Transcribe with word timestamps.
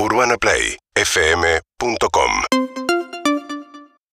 UrbanaPlayFM.com 0.00 2.30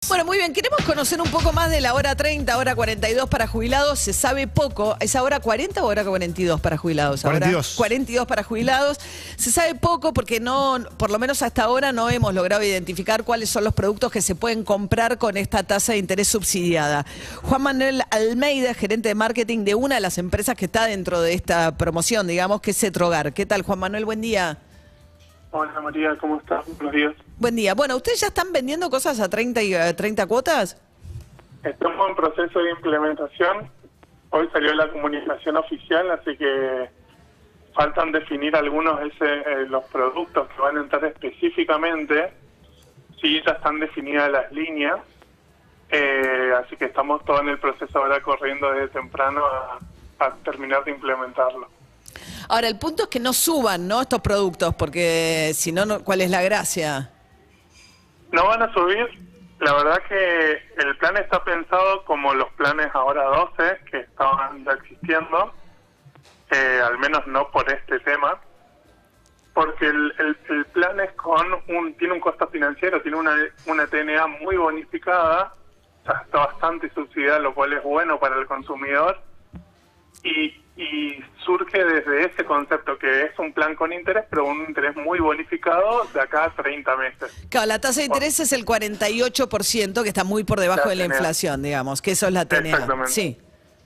Bueno, 0.07 0.23
muy 0.23 0.37
bien, 0.37 0.53
queremos 0.53 0.79
conocer 0.85 1.19
un 1.19 1.29
poco 1.29 1.51
más 1.51 1.69
de 1.71 1.81
la 1.81 1.93
hora 1.93 2.15
30, 2.15 2.57
hora 2.57 2.73
42 2.73 3.27
para 3.27 3.47
jubilados. 3.47 3.99
Se 3.99 4.13
sabe 4.13 4.47
poco. 4.47 4.95
¿Es 5.01 5.17
ahora 5.17 5.41
40 5.41 5.83
o 5.83 5.87
hora 5.87 6.05
42 6.05 6.61
para 6.61 6.77
jubilados? 6.77 7.25
Ahora 7.25 7.39
42. 7.39 7.73
42 7.75 8.25
para 8.25 8.43
jubilados. 8.43 8.97
Se 9.35 9.51
sabe 9.51 9.75
poco 9.75 10.13
porque 10.13 10.39
no, 10.39 10.79
por 10.95 11.11
lo 11.11 11.19
menos 11.19 11.41
hasta 11.41 11.63
ahora 11.63 11.91
no 11.91 12.09
hemos 12.09 12.33
logrado 12.33 12.63
identificar 12.63 13.25
cuáles 13.25 13.49
son 13.49 13.65
los 13.65 13.73
productos 13.73 14.09
que 14.09 14.21
se 14.21 14.35
pueden 14.35 14.63
comprar 14.63 15.17
con 15.17 15.35
esta 15.35 15.63
tasa 15.63 15.91
de 15.91 15.97
interés 15.97 16.29
subsidiada. 16.29 17.05
Juan 17.41 17.61
Manuel 17.61 18.03
Almeida, 18.09 18.73
gerente 18.73 19.09
de 19.09 19.15
marketing 19.15 19.65
de 19.65 19.75
una 19.75 19.95
de 19.95 20.01
las 20.01 20.17
empresas 20.17 20.55
que 20.55 20.63
está 20.63 20.85
dentro 20.85 21.19
de 21.19 21.33
esta 21.33 21.75
promoción, 21.75 22.25
digamos, 22.25 22.61
que 22.61 22.71
es 22.71 22.77
Cetrogar. 22.77 23.33
¿Qué 23.33 23.45
tal, 23.45 23.63
Juan 23.63 23.79
Manuel? 23.79 24.05
Buen 24.05 24.21
día. 24.21 24.59
Hola 25.55 25.79
María, 25.81 26.15
¿cómo 26.19 26.37
estás? 26.37 26.65
Buenos 26.65 26.91
días. 26.91 27.13
Buen 27.37 27.55
día. 27.55 27.75
Bueno, 27.75 27.95
¿ustedes 27.95 28.21
ya 28.21 28.27
están 28.27 28.51
vendiendo 28.51 28.89
cosas 28.89 29.19
a 29.19 29.29
30, 29.29 29.61
y, 29.61 29.75
eh, 29.75 29.93
30 29.93 30.25
cuotas? 30.25 30.81
Estamos 31.63 32.09
en 32.09 32.15
proceso 32.15 32.57
de 32.57 32.71
implementación. 32.71 33.69
Hoy 34.31 34.49
salió 34.51 34.73
la 34.73 34.91
comunicación 34.91 35.55
oficial, 35.57 36.09
así 36.09 36.35
que 36.37 36.89
faltan 37.75 38.11
definir 38.11 38.55
algunos 38.55 38.99
ese, 39.01 39.31
eh, 39.31 39.67
los 39.69 39.83
productos 39.85 40.49
que 40.49 40.59
van 40.59 40.77
a 40.77 40.81
entrar 40.81 41.05
específicamente. 41.05 42.33
Sí, 43.21 43.39
ya 43.45 43.51
están 43.51 43.79
definidas 43.79 44.31
las 44.31 44.51
líneas. 44.51 45.01
Eh, 45.91 46.51
así 46.63 46.75
que 46.77 46.85
estamos 46.85 47.23
todos 47.25 47.41
en 47.41 47.49
el 47.49 47.59
proceso 47.59 47.99
ahora 47.99 48.19
corriendo 48.23 48.71
desde 48.71 48.87
temprano 48.87 49.45
a, 49.45 49.77
a 50.17 50.33
terminar 50.43 50.83
de 50.83 50.89
implementarlo. 50.89 51.67
Ahora, 52.53 52.67
el 52.67 52.77
punto 52.77 53.01
es 53.01 53.09
que 53.09 53.19
no 53.19 53.33
suban, 53.33 53.87
¿no? 53.87 53.99
Estos 53.99 54.21
productos, 54.21 54.75
porque 54.75 55.53
si 55.55 55.71
no, 55.71 56.03
¿cuál 56.03 56.21
es 56.21 56.29
la 56.29 56.43
gracia? 56.43 57.09
No 58.31 58.45
van 58.45 58.61
a 58.61 58.71
subir. 58.71 59.07
La 59.59 59.73
verdad 59.73 59.99
que 60.07 60.61
el 60.77 60.95
plan 60.97 61.17
está 61.17 61.43
pensado 61.43 62.05
como 62.05 62.31
los 62.35 62.47
planes 62.51 62.89
ahora 62.93 63.23
12 63.23 63.79
que 63.89 64.01
estaban 64.01 64.67
existiendo, 64.71 65.51
eh, 66.51 66.79
al 66.85 66.99
menos 66.99 67.25
no 67.25 67.49
por 67.49 67.67
este 67.71 67.99
tema, 68.01 68.39
porque 69.55 69.87
el, 69.87 70.13
el, 70.19 70.37
el 70.55 70.65
plan 70.65 70.99
es 70.99 71.11
con 71.13 71.47
un 71.69 71.95
tiene 71.97 72.13
un 72.13 72.19
costo 72.19 72.47
financiero, 72.49 73.01
tiene 73.01 73.17
una, 73.17 73.35
una 73.65 73.87
TNA 73.87 74.27
muy 74.27 74.57
bonificada, 74.57 75.53
está 76.03 76.37
bastante 76.37 76.91
subsidiada, 76.93 77.39
lo 77.39 77.55
cual 77.55 77.73
es 77.73 77.81
bueno 77.81 78.19
para 78.19 78.37
el 78.37 78.45
consumidor, 78.45 79.19
y, 80.23 80.63
y 80.77 81.23
surge 81.45 81.83
desde 81.83 82.25
ese 82.25 82.45
concepto 82.45 82.97
que 82.97 83.23
es 83.25 83.37
un 83.37 83.51
plan 83.53 83.75
con 83.75 83.91
interés, 83.91 84.23
pero 84.29 84.45
un 84.45 84.65
interés 84.67 84.95
muy 84.95 85.19
bonificado 85.19 86.05
de 86.13 86.21
acá 86.21 86.45
a 86.45 86.49
30 86.55 86.95
meses. 86.97 87.45
Claro, 87.49 87.67
la 87.67 87.79
tasa 87.79 87.99
de 87.99 88.05
interés 88.07 88.39
es 88.39 88.53
el 88.53 88.65
48%, 88.65 90.01
que 90.03 90.07
está 90.07 90.23
muy 90.23 90.43
por 90.43 90.59
debajo 90.59 90.83
La 90.85 90.89
de 90.91 90.95
la 90.95 91.05
inflación, 91.05 91.61
digamos, 91.61 92.01
que 92.01 92.11
eso 92.11 92.27
es 92.27 92.33
la 92.33 92.45
TNA. 92.45 92.69
Exactamente. 92.69 93.11
Sí. 93.11 93.37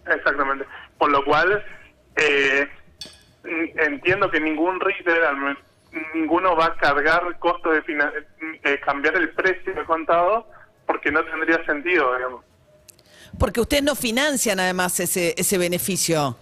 Exactamente. 0.08 0.66
Por 0.98 1.10
lo 1.12 1.26
cual, 1.26 1.66
eh, 2.16 2.68
entiendo 3.78 4.30
que 4.30 4.40
ningún 4.40 4.80
men- 5.38 5.58
ninguno 6.14 6.56
va 6.56 6.66
a 6.68 6.76
cargar 6.76 7.24
costo 7.40 7.72
de 7.72 7.82
eh, 8.64 8.80
cambiar 8.86 9.16
el 9.16 9.30
precio 9.32 9.74
de 9.74 9.84
contado 9.86 10.48
porque 10.86 11.12
no 11.12 11.24
tendría 11.26 11.64
sentido, 11.66 12.16
digamos. 12.16 12.46
Porque 13.39 13.61
ustedes 13.61 13.83
no 13.83 13.95
financian 13.95 14.59
además 14.59 15.00
ese, 15.00 15.33
ese 15.38 15.58
beneficio. 15.58 16.38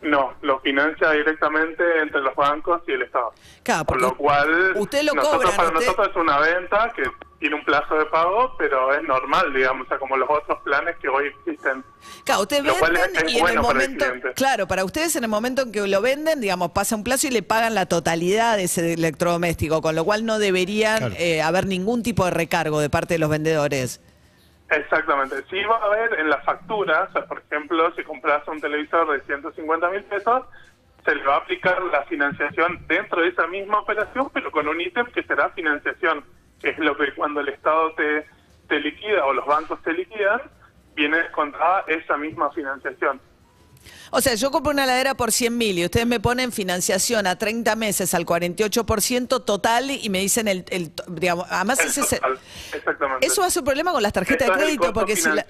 No, 0.00 0.32
lo 0.42 0.60
financia 0.60 1.10
directamente 1.10 1.82
entre 2.00 2.20
los 2.20 2.34
bancos 2.36 2.82
y 2.86 2.92
el 2.92 3.02
Estado. 3.02 3.32
Claro, 3.64 3.84
Por 3.84 4.00
lo 4.00 4.16
cual, 4.16 4.72
usted 4.76 5.02
lo 5.02 5.12
nosotros, 5.14 5.40
cobran, 5.42 5.56
para 5.56 5.68
usted- 5.70 5.86
nosotros 5.86 6.08
es 6.10 6.16
una 6.16 6.38
venta 6.38 6.92
que 6.94 7.02
tiene 7.40 7.56
un 7.56 7.64
plazo 7.64 7.96
de 7.96 8.06
pago, 8.06 8.54
pero 8.56 8.94
es 8.94 9.02
normal, 9.02 9.52
digamos, 9.52 9.86
o 9.86 9.88
sea, 9.88 9.98
como 9.98 10.16
los 10.16 10.28
otros 10.30 10.58
planes 10.62 10.96
que 11.02 11.08
hoy 11.08 11.26
existen. 11.26 11.82
Claro, 12.24 12.42
ustedes 12.42 12.62
venden 12.62 12.96
es- 13.16 13.22
es 13.24 13.32
y 13.32 13.32
en 13.32 13.34
el 13.34 13.40
bueno 13.40 13.62
para 13.62 13.82
el 13.82 13.90
momento, 13.90 14.28
claro, 14.36 14.68
para 14.68 14.84
ustedes 14.84 15.16
en 15.16 15.24
el 15.24 15.30
momento 15.30 15.62
en 15.62 15.72
que 15.72 15.84
lo 15.88 16.00
venden, 16.00 16.40
digamos, 16.40 16.70
pasa 16.70 16.94
un 16.94 17.02
plazo 17.02 17.26
y 17.26 17.30
le 17.30 17.42
pagan 17.42 17.74
la 17.74 17.86
totalidad 17.86 18.56
de 18.56 18.64
ese 18.64 18.92
electrodoméstico, 18.92 19.82
con 19.82 19.96
lo 19.96 20.04
cual 20.04 20.24
no 20.24 20.38
deberían 20.38 20.98
Claro. 20.98 21.14
eh, 21.18 21.42
haber 21.42 21.66
ningún 21.66 22.04
tipo 22.04 22.24
de 22.24 22.30
recargo 22.30 22.78
de 22.78 22.88
parte 22.88 23.14
de 23.14 23.18
los 23.18 23.30
vendedores. 23.30 24.00
Exactamente. 24.70 25.42
Sí 25.48 25.62
va 25.64 25.76
a 25.76 25.84
haber 25.84 26.20
en 26.20 26.28
la 26.28 26.38
factura, 26.42 27.08
por 27.28 27.42
ejemplo, 27.50 27.90
si 27.94 28.02
compras 28.04 28.46
un 28.48 28.60
televisor 28.60 29.10
de 29.10 29.20
150 29.22 29.90
mil 29.90 30.04
pesos, 30.04 30.44
se 31.04 31.14
le 31.14 31.24
va 31.24 31.36
a 31.36 31.38
aplicar 31.38 31.82
la 31.84 32.02
financiación 32.04 32.78
dentro 32.86 33.22
de 33.22 33.28
esa 33.28 33.46
misma 33.46 33.80
operación, 33.80 34.28
pero 34.32 34.50
con 34.50 34.68
un 34.68 34.80
ítem 34.80 35.06
que 35.06 35.22
será 35.22 35.48
financiación, 35.50 36.22
que 36.60 36.70
es 36.70 36.78
lo 36.78 36.96
que 36.96 37.14
cuando 37.14 37.40
el 37.40 37.48
Estado 37.48 37.92
te, 37.94 38.26
te 38.68 38.80
liquida 38.80 39.24
o 39.24 39.32
los 39.32 39.46
bancos 39.46 39.80
te 39.82 39.94
liquidan, 39.94 40.42
viene 40.94 41.16
descontada 41.16 41.84
esa 41.86 42.18
misma 42.18 42.50
financiación. 42.50 43.20
O 44.10 44.20
sea, 44.20 44.34
yo 44.34 44.50
compro 44.50 44.72
una 44.72 44.84
heladera 44.84 45.14
por 45.14 45.32
100 45.32 45.56
mil 45.56 45.78
y 45.78 45.84
ustedes 45.84 46.06
me 46.06 46.20
ponen 46.20 46.52
financiación 46.52 47.26
a 47.26 47.36
30 47.36 47.76
meses 47.76 48.14
al 48.14 48.24
48% 48.24 49.44
total 49.44 49.90
y 49.90 50.08
me 50.08 50.20
dicen 50.20 50.48
el, 50.48 50.64
el 50.70 50.90
digamos, 51.08 51.46
además 51.50 51.78
El 51.80 51.88
ese 51.88 52.00
Exactamente. 52.72 53.26
eso 53.26 53.40
va 53.42 53.46
a 53.46 53.50
ser 53.50 53.64
problema 53.64 53.92
con 53.92 54.02
las 54.02 54.12
tarjetas 54.12 54.48
de 54.48 54.54
crédito 54.54 54.92
porque 54.92 55.16
si 55.16 55.28
la- 55.28 55.44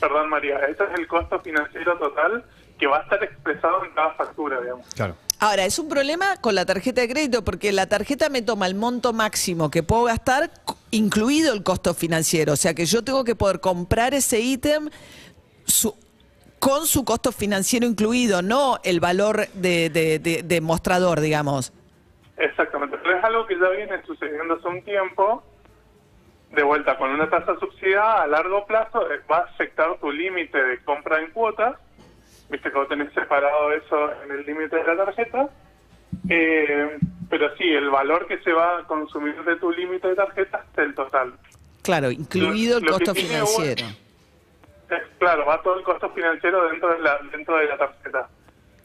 perdón 0.00 0.28
María, 0.30 0.56
ese 0.68 0.82
es 0.84 0.98
el 0.98 1.06
costo 1.06 1.40
financiero 1.40 1.96
total 1.98 2.44
que 2.78 2.86
va 2.86 2.98
a 2.98 3.02
estar 3.02 3.22
expresado 3.22 3.84
en 3.84 3.92
cada 3.92 4.12
factura, 4.14 4.60
digamos. 4.60 4.86
Claro. 4.94 5.14
Ahora, 5.38 5.64
es 5.64 5.78
un 5.78 5.88
problema 5.88 6.36
con 6.40 6.54
la 6.54 6.64
tarjeta 6.66 7.00
de 7.00 7.08
crédito 7.08 7.44
porque 7.44 7.70
la 7.72 7.88
tarjeta 7.88 8.28
me 8.28 8.42
toma 8.42 8.66
el 8.66 8.74
monto 8.74 9.12
máximo 9.12 9.70
que 9.70 9.82
puedo 9.82 10.04
gastar, 10.04 10.50
incluido 10.90 11.52
el 11.52 11.62
costo 11.62 11.94
financiero. 11.94 12.52
O 12.52 12.56
sea 12.56 12.74
que 12.74 12.86
yo 12.86 13.02
tengo 13.04 13.24
que 13.24 13.34
poder 13.36 13.60
comprar 13.60 14.14
ese 14.14 14.40
ítem 14.40 14.88
su- 15.64 15.96
con 16.62 16.86
su 16.86 17.04
costo 17.04 17.32
financiero 17.32 17.86
incluido, 17.86 18.40
no 18.40 18.78
el 18.84 19.00
valor 19.00 19.48
de, 19.54 19.90
de- 19.90 20.20
de- 20.20 20.42
de 20.44 20.60
mostrador, 20.60 21.18
digamos. 21.20 21.72
Exactamente, 22.36 22.96
pero 23.02 23.18
es 23.18 23.24
algo 23.24 23.44
que 23.46 23.58
ya 23.58 23.68
viene 23.70 24.00
sucediendo 24.06 24.54
hace 24.54 24.68
un 24.68 24.80
tiempo. 24.84 25.42
De 26.52 26.62
vuelta, 26.62 26.96
con 26.98 27.10
una 27.10 27.28
tasa 27.28 27.58
subsidiada 27.58 28.22
a 28.22 28.26
largo 28.28 28.64
plazo 28.64 29.10
eh, 29.10 29.18
va 29.28 29.38
a 29.38 29.40
afectar 29.40 29.98
tu 29.98 30.12
límite 30.12 30.56
de 30.62 30.78
compra 30.84 31.18
en 31.20 31.32
cuotas. 31.32 31.74
Viste 32.48 32.70
que 32.70 32.78
vos 32.78 32.88
tenés 32.88 33.12
separado 33.12 33.72
eso 33.72 34.12
en 34.24 34.30
el 34.30 34.46
límite 34.46 34.76
de 34.76 34.84
la 34.84 35.04
tarjeta. 35.04 35.48
Eh, 36.28 36.96
pero 37.28 37.56
sí, 37.56 37.64
el 37.64 37.90
valor 37.90 38.28
que 38.28 38.38
se 38.38 38.52
va 38.52 38.78
a 38.78 38.84
consumir 38.86 39.34
de 39.42 39.56
tu 39.56 39.72
límite 39.72 40.06
de 40.08 40.14
tarjeta 40.14 40.64
es 40.72 40.78
el 40.78 40.94
total. 40.94 41.32
Claro, 41.82 42.08
incluido 42.12 42.78
el 42.78 42.84
Lo 42.84 42.92
costo 42.92 43.14
financiero. 43.16 43.84
Eh, 43.86 43.96
Claro, 45.18 45.46
va 45.46 45.62
todo 45.62 45.78
el 45.78 45.84
costo 45.84 46.10
financiero 46.10 46.68
dentro 46.68 46.92
de 46.92 46.98
la 47.00 47.18
dentro 47.30 47.56
de 47.56 47.66
la 47.66 47.78
tarjeta. 47.78 48.28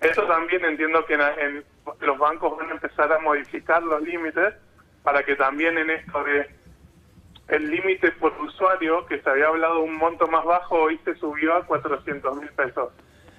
Eso 0.01 0.23
también 0.23 0.63
entiendo 0.63 1.05
que 1.05 1.15
en, 1.15 1.63
los 2.01 2.17
bancos 2.17 2.57
van 2.57 2.69
a 2.69 2.73
empezar 2.73 3.11
a 3.11 3.19
modificar 3.19 3.81
los 3.81 4.01
límites 4.01 4.53
para 5.03 5.23
que 5.23 5.35
también 5.35 5.77
en 5.77 5.89
esto 5.89 6.23
de 6.23 6.49
el 7.47 7.69
límite 7.69 8.11
por 8.13 8.33
usuario, 8.41 9.05
que 9.05 9.21
se 9.21 9.29
había 9.29 9.47
hablado 9.47 9.79
un 9.79 9.95
monto 9.95 10.27
más 10.27 10.43
bajo, 10.43 10.75
hoy 10.75 10.99
se 11.05 11.15
subió 11.15 11.55
a 11.55 11.65
400 11.65 12.35
mil 12.35 12.49
pesos, 12.49 12.91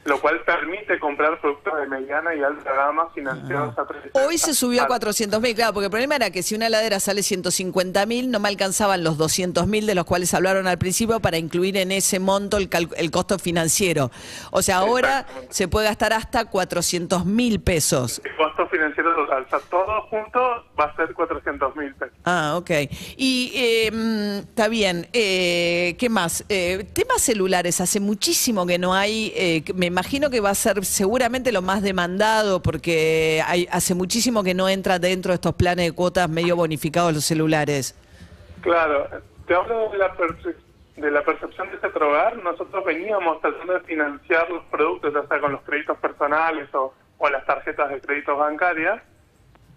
lo 0.05 0.21
cual 0.21 0.41
permite 0.47 0.99
comprar 0.99 1.39
productos 1.41 1.79
de 1.81 1.87
mediana 1.87 2.35
y 2.35 2.43
alta 2.43 2.73
gama 2.73 3.11
financiados 3.15 3.79
a 3.79 3.87
300 3.87 4.23
Hoy 4.23 4.39
se 4.39 4.55
subió 4.55 4.83
a 4.83 4.87
400 4.87 5.41
mil, 5.41 5.55
claro, 5.55 5.75
porque 5.75 5.87
el 5.87 5.91
problema 5.91 6.17
era 6.17 6.31
que 6.31 6.43
si 6.43 6.55
una 6.55 6.69
heladera 6.69 6.99
sale 6.99 7.23
150 7.23 8.07
mil, 8.07 8.31
no 8.31 8.41
me 8.41 8.49
alcanzaban 8.49 9.05
los 9.05 9.19
200 9.19 9.67
mil 9.67 9.87
de 9.87 9.95
los 9.95 10.05
cuales 10.07 10.33
hablaron 10.33 10.67
al 10.67 10.79
principio 10.79 11.21
para 11.21 11.37
incluir 11.37 11.77
en 11.77 11.93
ese 11.93 12.21
monto 12.21 12.57
el, 12.57 12.69
cal- 12.71 12.89
el 12.97 13.11
costo 13.11 13.39
financiero. 13.39 14.11
O 14.51 14.63
sea, 14.63 14.79
ahora 14.79 15.27
se 15.51 15.69
puede 15.69 15.87
gastar 15.89 16.13
hasta 16.15 16.47
400 16.47 17.27
mil 17.27 17.61
pesos. 17.61 18.23
El 18.25 18.35
costo 18.37 18.67
financiero 18.69 19.15
total, 19.15 19.45
o 19.47 19.49
sea, 19.51 19.59
todo 19.71 20.03
junto 20.09 20.39
va 20.79 20.85
a 20.85 20.97
ser 20.97 21.13
400 21.13 21.77
mil 21.77 21.95
pesos. 21.95 22.15
Ah, 22.25 22.55
ok. 22.57 22.71
Y 23.17 23.53
eh, 23.55 23.91
mm, 23.93 24.49
está 24.49 24.69
bien. 24.69 25.07
Eh, 25.13 25.97
¿Qué 25.99 26.09
más? 26.09 26.45
Eh, 26.49 26.87
temas 26.95 27.21
celulares. 27.21 27.81
Hace 27.81 28.01
muchísimo 28.01 28.67
que 28.67 28.79
no 28.79 28.95
hay. 28.95 29.33
eh, 29.37 29.63
me 29.75 29.88
imagino 29.89 30.31
que 30.31 30.41
va 30.41 30.51
a 30.51 30.55
ser 30.55 30.85
seguramente 30.85 31.51
lo 31.53 31.61
más 31.63 31.83
demandado 31.83 32.63
porque 32.63 33.43
hay, 33.47 33.67
hace 33.73 33.95
muchísimo 33.95 34.45
que 34.45 34.55
no 34.55 34.69
entra 34.69 34.99
dentro 35.01 35.31
de 35.33 35.35
estos 35.35 35.55
planes 35.55 35.87
de 35.87 35.93
cuotas 35.93 36.29
medio 36.29 36.55
bonificados 36.55 37.13
los 37.13 37.25
celulares. 37.25 37.95
Claro, 38.61 39.09
te 39.47 39.55
hablo 39.55 39.91
de 39.91 39.99
la, 39.99 40.15
de 40.97 41.11
la 41.11 41.23
percepción 41.23 41.69
de 41.71 41.75
este 41.77 41.87
hogar. 41.99 42.37
Nosotros 42.43 42.85
veníamos 42.85 43.41
tratando 43.41 43.73
de 43.75 43.81
financiar 43.81 44.49
los 44.51 44.65
productos, 44.67 45.13
ya 45.13 45.27
sea 45.27 45.41
con 45.41 45.53
los 45.53 45.63
créditos 45.63 45.99
personales 45.99 46.69
o, 46.75 46.95
las 47.31 47.45
tarjetas 47.47 47.91
de 47.91 48.01
créditos 48.01 48.39
bancarias, 48.39 49.03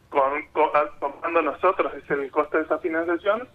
con, 0.10 0.46
con- 0.54 0.70
tomando 1.00 1.42
nosotros 1.42 1.92
es 1.96 2.10
el 2.12 2.30
coste 2.30 2.58
de 2.58 2.64
esa 2.64 2.78
financiación. 2.80 3.48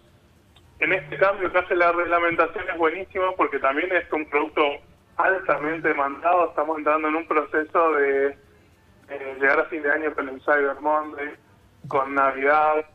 En 0.79 0.93
este 0.93 1.17
cambio 1.17 1.51
que 1.51 1.57
hace 1.57 1.75
la 1.75 1.91
reglamentación 1.91 2.65
es 2.69 2.77
buenísimo 2.77 3.33
porque 3.35 3.59
también 3.59 3.89
es 3.95 4.11
un 4.11 4.25
producto 4.29 4.61
altamente 5.17 5.89
demandado. 5.89 6.49
Estamos 6.49 6.77
entrando 6.77 7.07
en 7.07 7.15
un 7.15 7.27
proceso 7.27 7.93
de 7.93 8.37
llegar 9.39 9.59
a 9.59 9.65
fin 9.65 9.81
de 9.81 9.91
año 9.91 10.13
con 10.13 10.29
el 10.29 10.41
Cyber 10.41 10.79
Monday. 10.81 11.35
con 11.87 12.15
Navidad, 12.15 12.85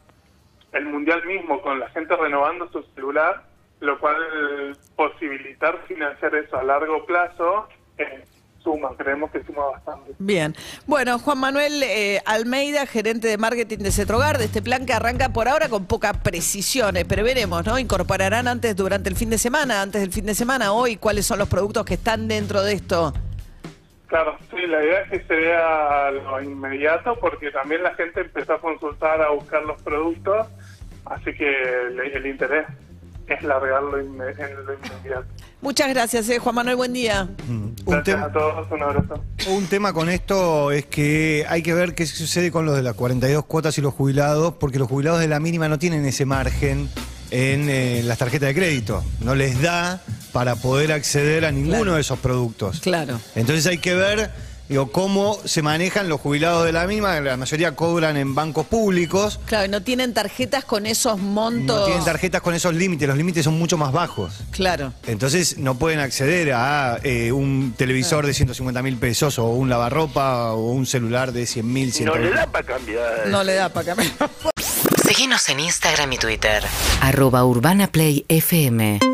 el 0.73 0.85
Mundial 0.85 1.25
mismo, 1.25 1.63
con 1.63 1.81
la 1.81 1.89
gente 1.91 2.15
renovando 2.15 2.69
su 2.71 2.83
celular, 2.95 3.43
lo 3.81 3.99
cual 3.99 4.77
posibilitar 4.97 5.79
financiar 5.87 6.35
eso 6.35 6.59
a 6.59 6.63
largo 6.63 7.07
plazo 7.07 7.69
eh, 7.97 8.25
suma, 8.63 8.91
creemos 8.97 9.31
que 9.31 9.43
suma 9.45 9.67
bastante. 9.67 10.13
Bien. 10.19 10.55
Bueno, 10.87 11.19
Juan 11.19 11.39
Manuel 11.39 11.83
eh, 11.83 12.21
Almeida, 12.25 12.87
gerente 12.87 13.29
de 13.29 13.39
marketing 13.39 13.79
de 13.79 13.93
Cetrogar, 13.93 14.39
de 14.39 14.47
este 14.47 14.63
plan 14.63 14.87
que 14.87 14.93
arranca 14.93 15.31
por 15.31 15.49
ahora 15.49 15.69
con 15.69 15.87
pocas 15.87 16.17
precisiones, 16.19 17.05
pero 17.05 17.25
veremos, 17.25 17.65
¿no? 17.67 17.79
Incorporarán 17.79 18.49
antes, 18.49 18.77
durante 18.77 19.09
el 19.09 19.17
fin 19.17 19.31
de 19.31 19.39
semana, 19.39 19.83
antes 19.83 20.01
del 20.01 20.13
fin 20.13 20.27
de 20.27 20.35
semana, 20.35 20.73
hoy, 20.73 20.97
cuáles 20.97 21.27
son 21.27 21.39
los 21.39 21.49
productos 21.49 21.85
que 21.85 21.95
están 21.95 22.29
dentro 22.29 22.63
de 22.63 22.75
esto. 22.75 23.13
Claro, 24.07 24.37
sí, 24.51 24.67
la 24.67 24.85
idea 24.85 25.01
es 25.01 25.11
que 25.11 25.21
sea 25.27 26.11
lo 26.11 26.43
inmediato 26.43 27.19
porque 27.19 27.51
también 27.51 27.83
la 27.83 27.95
gente 27.95 28.21
empezó 28.21 28.55
a 28.55 28.61
consultar, 28.61 29.23
a 29.23 29.31
buscar 29.31 29.63
los 29.63 29.81
productos, 29.81 30.49
así 31.07 31.33
que 31.33 31.51
el, 31.87 32.27
interés 32.27 32.67
es 33.27 33.43
largarlo 33.43 33.99
en 33.99 34.19
lo 34.19 34.31
inmediato. 34.75 35.27
Muchas 35.63 35.89
gracias, 35.91 36.29
eh, 36.29 36.41
Juan 36.41 36.57
Manuel, 36.57 36.75
buen 36.75 36.93
día. 36.93 37.29
Mm. 37.47 37.69
Gracias 37.87 38.21
a 38.21 38.33
todos, 38.33 38.67
un 38.69 38.83
abrazo. 38.83 39.15
Un 39.49 39.67
tema 39.69 39.93
con 39.93 40.09
esto 40.09 40.73
es 40.73 40.87
que 40.87 41.47
hay 41.49 41.63
que 41.63 41.73
ver 41.73 41.95
qué 41.95 42.05
sucede 42.05 42.51
con 42.51 42.67
los 42.67 42.75
de 42.75 42.83
las 42.83 42.95
42 42.95 43.47
cuotas 43.47 43.79
y 43.79 43.81
los 43.81 43.95
jubilados, 43.95 44.55
porque 44.59 44.81
los 44.81 44.89
jubilados 44.89 45.21
de 45.21 45.29
la 45.29 45.39
mínima 45.39 45.69
no 45.69 45.79
tienen 45.79 46.05
ese 46.05 46.27
margen 46.27 46.89
en 47.31 47.71
eh, 47.71 48.03
las 48.03 48.19
tarjetas 48.19 48.49
de 48.49 48.55
crédito. 48.57 49.05
No 49.21 49.37
les 49.37 49.63
da 49.63 50.03
para 50.33 50.57
poder 50.57 50.91
acceder 50.91 51.45
a 51.45 51.53
ninguno 51.53 51.95
de 51.95 52.01
esos 52.01 52.19
productos. 52.19 52.81
Claro. 52.81 53.21
Entonces 53.37 53.65
hay 53.69 53.79
que 53.79 53.95
ver 53.95 54.33
digo, 54.73 54.91
cómo 54.91 55.39
se 55.45 55.61
manejan 55.61 56.09
los 56.09 56.21
jubilados 56.21 56.65
de 56.65 56.73
la 56.73 56.87
misma, 56.87 57.21
la 57.21 57.37
mayoría 57.37 57.77
cobran 57.77 58.17
en 58.17 58.35
bancos 58.35 58.67
públicos. 58.67 59.39
Claro, 59.45 59.67
y 59.67 59.69
no 59.69 59.83
tienen 59.83 60.15
tarjetas 60.15 60.65
con 60.65 60.87
esos 60.87 61.19
montos. 61.19 61.81
No 61.81 61.85
tienen 61.85 62.05
tarjetas 62.05 62.41
con 62.41 62.55
esos 62.55 62.75
límites, 62.75 63.07
los 63.07 63.17
límites 63.17 63.45
son 63.45 63.59
mucho 63.59 63.77
más 63.77 63.93
bajos. 63.93 64.33
Claro. 64.51 64.95
Entonces 65.07 65.59
no 65.59 65.75
pueden 65.75 66.01
acceder 66.01 66.55
a 66.55 66.99
eh, 67.03 67.33
un 67.33 67.75
televisor 67.77 68.27
de 68.27 68.33
150 68.33 68.83
mil 68.83 68.97
pesos 68.97 69.39
o 69.39 69.47
un 69.51 69.69
lavarropa 69.69 70.53
o 70.53 70.73
un 70.73 70.87
celular 70.87 71.33
de 71.33 71.47
100 71.47 71.73
mil. 71.73 71.93
No 72.05 72.17
le 72.17 72.31
da 72.31 72.47
para 72.47 72.65
cambiar. 72.65 73.27
No 73.29 73.45
le 73.45 73.55
da 73.55 73.69
para 73.69 73.95
cambiar. 73.95 74.31
Síguenos 75.07 75.47
en 75.51 75.61
Instagram 75.61 76.13
y 76.15 76.17
Twitter. 76.17 76.63
Arroba 77.03 77.45
Urbana 77.45 77.89
Play 77.89 78.25
FM. 78.29 79.12